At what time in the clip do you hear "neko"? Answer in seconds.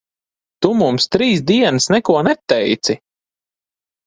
1.97-2.17